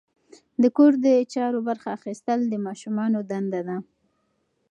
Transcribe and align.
د 0.61 0.63
کور 0.77 0.93
د 1.05 1.07
چارو 1.33 1.59
برخه 1.67 1.89
اخیستل 1.97 2.39
د 2.47 2.53
ماشومانو 2.65 3.19
دنده 3.29 3.61
ده. 3.67 3.77